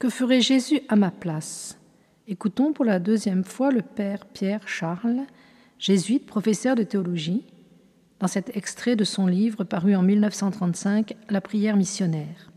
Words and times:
Que 0.00 0.08
ferait 0.08 0.40
Jésus 0.40 0.80
à 0.88 0.96
ma 0.96 1.10
place? 1.10 1.78
Écoutons 2.26 2.72
pour 2.72 2.86
la 2.86 2.98
deuxième 2.98 3.44
fois 3.44 3.70
le 3.70 3.82
Père 3.82 4.24
Pierre 4.24 4.66
Charles, 4.66 5.26
jésuite, 5.78 6.24
professeur 6.24 6.74
de 6.74 6.84
théologie, 6.84 7.44
dans 8.18 8.26
cet 8.26 8.56
extrait 8.56 8.96
de 8.96 9.04
son 9.04 9.26
livre 9.26 9.62
paru 9.62 9.94
en 9.94 10.00
1935, 10.00 11.14
La 11.28 11.42
prière 11.42 11.76
missionnaire. 11.76 12.50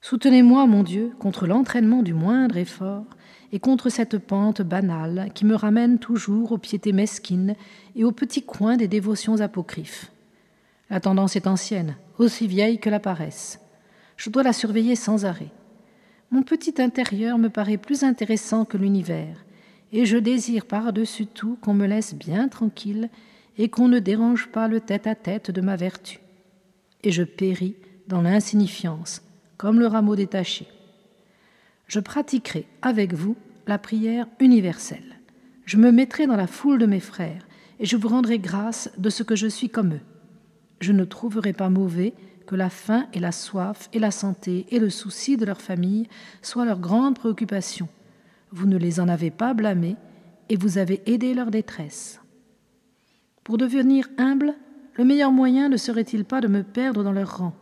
Soutenez-moi, 0.00 0.66
mon 0.66 0.82
Dieu, 0.82 1.12
contre 1.20 1.46
l'entraînement 1.46 2.02
du 2.02 2.12
moindre 2.12 2.56
effort 2.56 3.06
et 3.52 3.60
contre 3.60 3.88
cette 3.88 4.18
pente 4.18 4.62
banale 4.62 5.30
qui 5.32 5.44
me 5.44 5.54
ramène 5.54 6.00
toujours 6.00 6.50
aux 6.50 6.58
piétés 6.58 6.92
mesquines 6.92 7.54
et 7.94 8.02
aux 8.02 8.10
petits 8.10 8.42
coins 8.42 8.76
des 8.76 8.88
dévotions 8.88 9.42
apocryphes. 9.42 10.10
La 10.90 10.98
tendance 10.98 11.36
est 11.36 11.46
ancienne, 11.46 11.94
aussi 12.18 12.48
vieille 12.48 12.80
que 12.80 12.90
la 12.90 12.98
paresse. 12.98 13.60
Je 14.16 14.28
dois 14.28 14.42
la 14.42 14.52
surveiller 14.52 14.96
sans 14.96 15.24
arrêt. 15.24 15.52
Mon 16.30 16.42
petit 16.42 16.80
intérieur 16.80 17.38
me 17.38 17.48
paraît 17.48 17.76
plus 17.76 18.02
intéressant 18.02 18.64
que 18.64 18.76
l'univers, 18.76 19.44
et 19.92 20.06
je 20.06 20.16
désire 20.16 20.66
par-dessus 20.66 21.26
tout 21.26 21.56
qu'on 21.60 21.74
me 21.74 21.86
laisse 21.86 22.14
bien 22.14 22.48
tranquille 22.48 23.08
et 23.56 23.68
qu'on 23.68 23.88
ne 23.88 24.00
dérange 24.00 24.48
pas 24.48 24.66
le 24.66 24.80
tête-à-tête 24.80 25.50
de 25.50 25.60
ma 25.60 25.76
vertu. 25.76 26.18
Et 27.02 27.12
je 27.12 27.22
péris 27.22 27.76
dans 28.08 28.22
l'insignifiance, 28.22 29.22
comme 29.56 29.78
le 29.78 29.86
rameau 29.86 30.16
détaché. 30.16 30.66
Je 31.86 32.00
pratiquerai 32.00 32.66
avec 32.82 33.14
vous 33.14 33.36
la 33.66 33.78
prière 33.78 34.26
universelle. 34.40 35.20
Je 35.64 35.76
me 35.76 35.92
mettrai 35.92 36.26
dans 36.26 36.36
la 36.36 36.46
foule 36.46 36.78
de 36.78 36.86
mes 36.86 37.00
frères, 37.00 37.46
et 37.78 37.86
je 37.86 37.96
vous 37.96 38.08
rendrai 38.08 38.38
grâce 38.38 38.90
de 38.98 39.10
ce 39.10 39.22
que 39.22 39.36
je 39.36 39.46
suis 39.46 39.68
comme 39.68 39.94
eux. 39.94 40.00
Je 40.80 40.92
ne 40.92 41.04
trouverai 41.04 41.52
pas 41.52 41.70
mauvais 41.70 42.14
que 42.46 42.56
la 42.56 42.70
faim 42.70 43.06
et 43.12 43.20
la 43.20 43.32
soif 43.32 43.88
et 43.92 43.98
la 43.98 44.10
santé 44.10 44.66
et 44.70 44.78
le 44.78 44.90
souci 44.90 45.36
de 45.36 45.44
leur 45.44 45.60
famille 45.60 46.08
soient 46.42 46.64
leurs 46.64 46.80
grandes 46.80 47.18
préoccupations. 47.18 47.88
Vous 48.50 48.66
ne 48.66 48.76
les 48.76 49.00
en 49.00 49.08
avez 49.08 49.30
pas 49.30 49.54
blâmés 49.54 49.96
et 50.48 50.56
vous 50.56 50.78
avez 50.78 51.02
aidé 51.06 51.34
leur 51.34 51.50
détresse. 51.50 52.20
Pour 53.42 53.58
devenir 53.58 54.08
humble, 54.18 54.54
le 54.94 55.04
meilleur 55.04 55.32
moyen 55.32 55.68
ne 55.68 55.76
serait-il 55.76 56.24
pas 56.24 56.40
de 56.40 56.48
me 56.48 56.62
perdre 56.62 57.02
dans 57.02 57.12
leur 57.12 57.38
rang? 57.38 57.54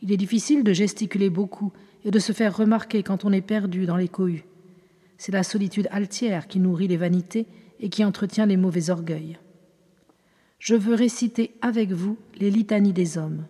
Il 0.00 0.10
est 0.10 0.16
difficile 0.16 0.64
de 0.64 0.72
gesticuler 0.72 1.30
beaucoup 1.30 1.72
et 2.04 2.10
de 2.10 2.18
se 2.18 2.32
faire 2.32 2.56
remarquer 2.56 3.02
quand 3.02 3.24
on 3.24 3.32
est 3.32 3.40
perdu 3.40 3.86
dans 3.86 3.96
les 3.96 4.08
cohues. 4.08 4.44
C'est 5.18 5.32
la 5.32 5.44
solitude 5.44 5.88
altière 5.92 6.48
qui 6.48 6.58
nourrit 6.58 6.88
les 6.88 6.96
vanités 6.96 7.46
et 7.78 7.88
qui 7.88 8.04
entretient 8.04 8.46
les 8.46 8.56
mauvais 8.56 8.90
orgueils. 8.90 9.38
Je 10.58 10.74
veux 10.74 10.94
réciter 10.94 11.54
avec 11.60 11.92
vous 11.92 12.16
les 12.38 12.50
litanies 12.50 12.92
des 12.92 13.18
hommes. 13.18 13.44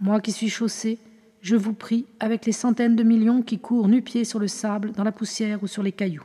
Moi 0.00 0.20
qui 0.20 0.32
suis 0.32 0.48
chaussé, 0.48 0.98
je 1.40 1.56
vous 1.56 1.72
prie 1.72 2.06
avec 2.20 2.46
les 2.46 2.52
centaines 2.52 2.96
de 2.96 3.02
millions 3.02 3.42
qui 3.42 3.58
courent 3.58 3.88
nu-pieds 3.88 4.24
sur 4.24 4.38
le 4.38 4.48
sable, 4.48 4.92
dans 4.92 5.04
la 5.04 5.12
poussière 5.12 5.62
ou 5.62 5.66
sur 5.66 5.82
les 5.82 5.92
cailloux. 5.92 6.24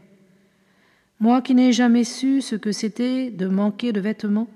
Moi 1.20 1.42
qui 1.42 1.56
n'ai 1.56 1.72
jamais 1.72 2.04
su 2.04 2.42
ce 2.42 2.56
que 2.56 2.72
c'était 2.72 3.32
de 3.32 3.48
manquer 3.48 3.92
de 3.94 4.00
vêtements, 4.00 4.48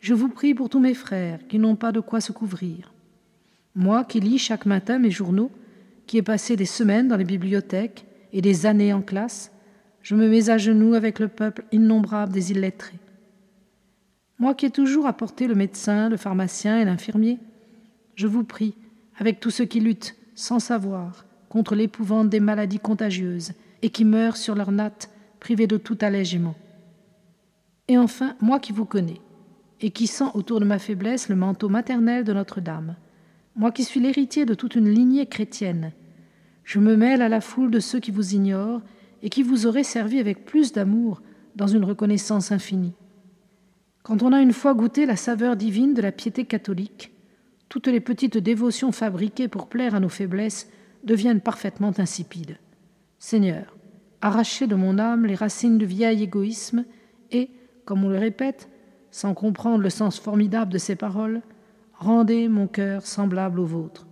je 0.00 0.14
vous 0.14 0.28
prie 0.28 0.54
pour 0.54 0.68
tous 0.68 0.80
mes 0.80 0.94
frères 0.94 1.40
qui 1.48 1.58
n'ont 1.58 1.76
pas 1.76 1.92
de 1.92 2.00
quoi 2.00 2.20
se 2.20 2.32
couvrir. 2.32 2.92
Moi 3.74 4.04
qui 4.04 4.20
lis 4.20 4.38
chaque 4.38 4.66
matin 4.66 4.98
mes 4.98 5.10
journaux, 5.10 5.50
qui 6.06 6.18
ai 6.18 6.22
passé 6.22 6.56
des 6.56 6.66
semaines 6.66 7.08
dans 7.08 7.16
les 7.16 7.24
bibliothèques 7.24 8.06
et 8.32 8.42
des 8.42 8.66
années 8.66 8.92
en 8.92 9.02
classe, 9.02 9.50
je 10.02 10.14
me 10.14 10.28
mets 10.28 10.50
à 10.50 10.58
genoux 10.58 10.94
avec 10.94 11.18
le 11.18 11.28
peuple 11.28 11.64
innombrable 11.72 12.32
des 12.32 12.52
illettrés. 12.52 12.98
Moi 14.38 14.54
qui 14.54 14.66
ai 14.66 14.70
toujours 14.70 15.06
apporté 15.06 15.46
le 15.46 15.54
médecin, 15.54 16.08
le 16.08 16.16
pharmacien 16.16 16.78
et 16.78 16.84
l'infirmier, 16.84 17.38
je 18.14 18.26
vous 18.26 18.44
prie, 18.44 18.74
avec 19.16 19.40
tous 19.40 19.50
ceux 19.50 19.64
qui 19.64 19.80
luttent, 19.80 20.16
sans 20.34 20.58
savoir, 20.58 21.24
contre 21.48 21.74
l'épouvante 21.74 22.28
des 22.28 22.40
maladies 22.40 22.78
contagieuses 22.78 23.52
et 23.82 23.90
qui 23.90 24.04
meurent 24.04 24.36
sur 24.36 24.54
leur 24.54 24.72
natte, 24.72 25.10
privés 25.40 25.66
de 25.66 25.76
tout 25.76 25.98
allègement. 26.00 26.54
Et 27.88 27.98
enfin, 27.98 28.34
moi 28.40 28.58
qui 28.58 28.72
vous 28.72 28.86
connais, 28.86 29.20
et 29.80 29.90
qui 29.90 30.06
sens 30.06 30.34
autour 30.34 30.60
de 30.60 30.64
ma 30.64 30.78
faiblesse 30.78 31.28
le 31.28 31.36
manteau 31.36 31.68
maternel 31.68 32.24
de 32.24 32.32
Notre-Dame, 32.32 32.96
moi 33.56 33.70
qui 33.70 33.84
suis 33.84 34.00
l'héritier 34.00 34.46
de 34.46 34.54
toute 34.54 34.74
une 34.74 34.88
lignée 34.88 35.26
chrétienne, 35.26 35.92
je 36.64 36.78
me 36.78 36.96
mêle 36.96 37.22
à 37.22 37.28
la 37.28 37.40
foule 37.40 37.70
de 37.70 37.80
ceux 37.80 38.00
qui 38.00 38.10
vous 38.10 38.34
ignorent 38.34 38.80
et 39.22 39.28
qui 39.28 39.42
vous 39.42 39.66
auraient 39.66 39.84
servi 39.84 40.18
avec 40.18 40.44
plus 40.44 40.72
d'amour 40.72 41.20
dans 41.54 41.66
une 41.66 41.84
reconnaissance 41.84 42.52
infinie. 42.52 42.94
Quand 44.02 44.22
on 44.22 44.32
a 44.32 44.40
une 44.40 44.52
fois 44.52 44.74
goûté 44.74 45.06
la 45.06 45.16
saveur 45.16 45.56
divine 45.56 45.94
de 45.94 46.02
la 46.02 46.12
piété 46.12 46.44
catholique, 46.44 47.13
toutes 47.74 47.88
les 47.88 47.98
petites 47.98 48.38
dévotions 48.38 48.92
fabriquées 48.92 49.48
pour 49.48 49.66
plaire 49.66 49.96
à 49.96 50.00
nos 50.00 50.08
faiblesses 50.08 50.70
deviennent 51.02 51.40
parfaitement 51.40 51.90
insipides. 51.98 52.56
Seigneur, 53.18 53.76
arrachez 54.20 54.68
de 54.68 54.76
mon 54.76 55.00
âme 55.00 55.26
les 55.26 55.34
racines 55.34 55.76
du 55.76 55.84
vieil 55.84 56.22
égoïsme 56.22 56.84
et, 57.32 57.50
comme 57.84 58.04
on 58.04 58.10
le 58.10 58.18
répète, 58.18 58.70
sans 59.10 59.34
comprendre 59.34 59.82
le 59.82 59.90
sens 59.90 60.20
formidable 60.20 60.72
de 60.72 60.78
ces 60.78 60.94
paroles, 60.94 61.42
rendez 61.94 62.46
mon 62.46 62.68
cœur 62.68 63.04
semblable 63.04 63.58
au 63.58 63.66
vôtre. 63.66 64.06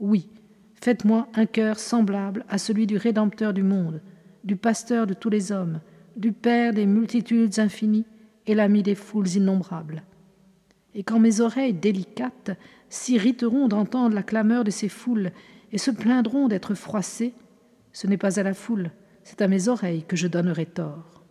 Oui, 0.00 0.28
faites-moi 0.74 1.28
un 1.34 1.46
cœur 1.46 1.78
semblable 1.78 2.44
à 2.48 2.58
celui 2.58 2.88
du 2.88 2.96
Rédempteur 2.96 3.54
du 3.54 3.62
monde, 3.62 4.02
du 4.42 4.56
Pasteur 4.56 5.06
de 5.06 5.14
tous 5.14 5.30
les 5.30 5.52
hommes, 5.52 5.78
du 6.16 6.32
Père 6.32 6.74
des 6.74 6.86
multitudes 6.86 7.60
infinies 7.60 8.06
et 8.48 8.56
l'ami 8.56 8.82
des 8.82 8.96
foules 8.96 9.28
innombrables. 9.36 10.02
Et 10.94 11.02
quand 11.02 11.18
mes 11.18 11.40
oreilles 11.40 11.74
délicates 11.74 12.52
s'irriteront 12.88 13.68
d'entendre 13.68 14.14
la 14.14 14.22
clameur 14.22 14.64
de 14.64 14.70
ces 14.70 14.88
foules 14.88 15.32
et 15.72 15.78
se 15.78 15.90
plaindront 15.90 16.48
d'être 16.48 16.74
froissées, 16.74 17.34
ce 17.92 18.06
n'est 18.06 18.16
pas 18.16 18.38
à 18.38 18.42
la 18.42 18.54
foule, 18.54 18.90
c'est 19.24 19.42
à 19.42 19.48
mes 19.48 19.68
oreilles 19.68 20.04
que 20.04 20.16
je 20.16 20.28
donnerai 20.28 20.66
tort. 20.66 21.23